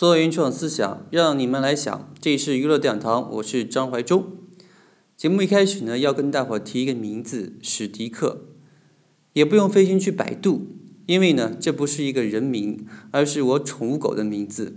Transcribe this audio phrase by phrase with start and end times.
[0.00, 2.10] 做原创思想，让你们来想。
[2.18, 4.28] 这里是娱乐殿堂，我是张怀忠。
[5.14, 8.46] 节目一开始呢，要跟大伙提一个名字——史迪克，
[9.34, 10.68] 也不用费心去百度，
[11.04, 14.76] 因为呢，这不是一个人名，而是我宠物狗的名字。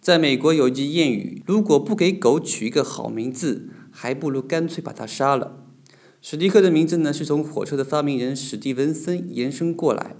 [0.00, 5.64] 在美国有一句谚语：“如果不给狗取一个好名字，还不如干脆把它杀了。”
[6.22, 10.14] 史迪克的名字呢，是从火车的发明人史蒂文森延伸过来。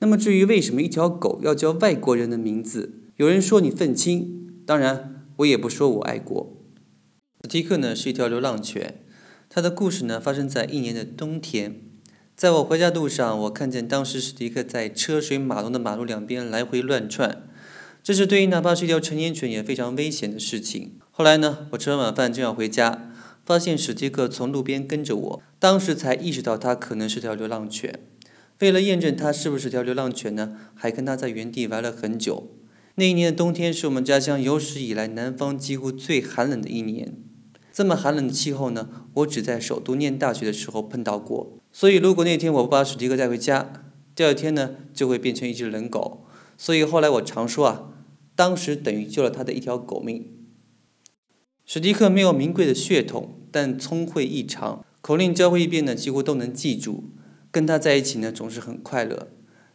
[0.00, 3.04] 那么，至于为什么一条狗要叫外国人的名字？
[3.18, 6.56] 有人说你愤青，当然我也不说我爱国。
[7.42, 9.02] 史迪克呢是一条流浪犬，
[9.48, 11.80] 它的故事呢发生在一年的冬天。
[12.36, 17.48] 在我回家路上，我看见当时史迪克在车水马龙的马路两边来回乱窜，
[18.04, 20.92] 这是对于哪怕是一条成年犬也非常危险的事情。
[21.10, 23.10] 后来呢，我吃完晚饭正要回家，
[23.44, 27.98] 发现史迪克从路边跟着我，当时才意识到它可能是条流浪犬。
[28.60, 32.54] 为了验证它是不是条流浪犬呢，还跟它在原地玩了很久。
[32.98, 37.14] 那一年的冬天是我们家乡有史以来南方几乎最寒冷的一年。
[37.72, 41.60] 这么寒冷的气候呢，我只在首都念大学的时候碰到过。
[41.70, 43.84] 所以，如果那天我不把史迪克带回家，
[44.16, 46.26] 第二天呢就会变成一只冷狗。
[46.56, 47.90] 所以后来我常说啊，
[48.34, 50.32] 当时等于救了他的一条狗命。
[51.64, 57.04] 史迪克没有名贵的血统，但聪慧异常，口令教会一遍呢几乎都能记住。
[57.52, 59.28] 跟他在一起呢总是很快乐，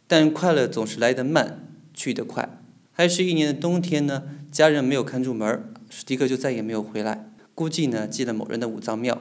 [0.06, 2.60] 但快乐总是来得慢，去得快。
[2.96, 7.32] 还是一年的冬天呢，家人没有看住门，史迪克就再也没有回来。
[7.52, 9.20] 估计呢进了某人的五脏庙。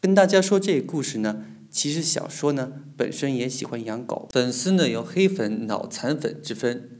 [0.00, 6.90] 跟大家说这个故事呢，其实小说呢本身也喜欢养狗，粉丝呢有黑粉、脑残粉之分，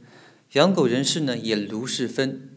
[0.53, 2.49] 养狗人士呢也如是分。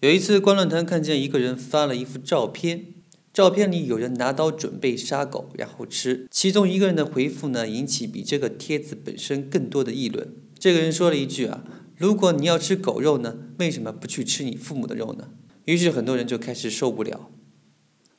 [0.00, 2.84] 有一次观论坛看见一个人发了一幅照片，
[3.32, 10.28] 照片里有人拿刀准备杀狗然后吃，其中一个人的回复呢引起比这个帖子本身更多的议论。
[10.58, 11.64] 这个人说了一句啊。
[11.96, 15.28] 如果你要吃狗肉呢，为什么不去吃你父母的肉呢？
[15.66, 17.30] 于是很多人就开始受不了。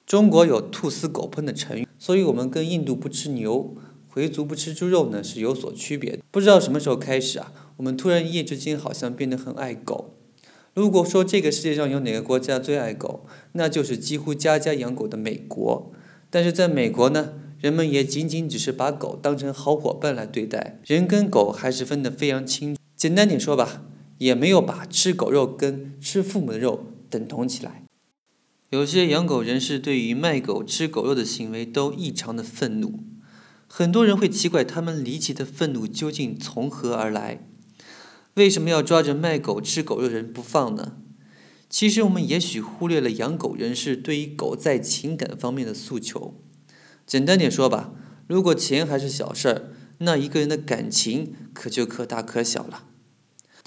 [0.06, 3.76] 中国有“兔死狗烹”的成语，所以我们跟印度不吃牛、
[4.08, 6.20] 回族不吃猪肉呢是有所区别的。
[6.32, 10.16] 不知道什么时候开始啊，我们突然一夜之间好像变得很爱狗。
[10.73, 15.92] 如果说这个世界上有哪个国家最爱狗，那就是几乎家家养狗的美国。
[16.30, 22.78] 但是在美国呢，人们也仅仅只是把狗当成好伙伴来对待，人跟狗还是分得非常清。
[23.05, 23.83] 简单点说吧，
[24.17, 27.83] 也没有把吃狗肉跟吃父母的肉等同起来。
[28.71, 33.02] 有些养狗人士对于卖狗吃狗肉的行为都异常的愤怒，
[33.67, 37.48] 很多人会奇怪他们离奇的愤怒究竟从何而来？
[38.33, 40.93] 为什么要抓着卖狗吃狗肉的人不放呢？
[41.70, 46.42] 其实我们也许忽略了养狗人士对于狗在情感方面的诉求。
[47.05, 47.93] 简单点说吧，
[48.26, 49.72] 如果钱还是小事儿。
[49.99, 52.83] 那一个人的感情可就可大可小了，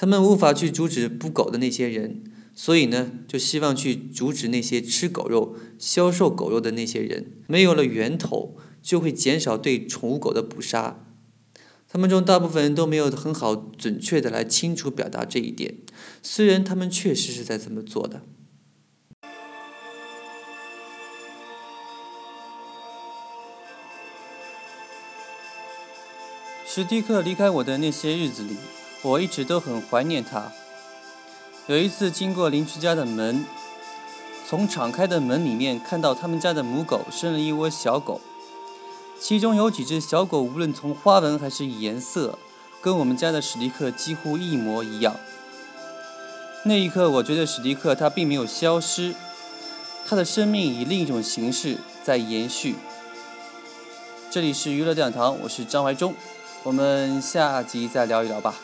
[0.01, 2.23] 他们无法去阻止捕狗的那些人，
[2.55, 7.33] 所以呢，就希望去阻止那些吃狗肉、销售狗肉的那些人。
[7.49, 11.05] 没有了源头，就会减少对宠物狗的捕杀。
[11.89, 15.75] 他们中大部分人都没有很好准确的来清楚表达这一点，
[16.23, 18.23] 虽然他们确实是在这么做的。
[26.65, 28.55] 史蒂克离开我的那些日子里，
[29.03, 30.53] 我一直都很怀念他。
[31.67, 33.45] 有一次经过邻居家的门，
[34.47, 38.21] 从敞开的门里面看到他们家的母狗生了一窝小狗，
[39.21, 42.39] 其中有几只小狗无论从花纹还是颜色，
[42.81, 45.15] 跟我们家的史蒂克几乎一模一样。
[46.65, 49.15] 那一刻，我觉得史蒂克他并没有消失，
[50.07, 52.75] 他的生命以另一种形式在延续。
[54.31, 56.15] 这里是娱乐讲堂，我是张怀忠。
[56.65, 58.55] 我们下集再聊一聊吧。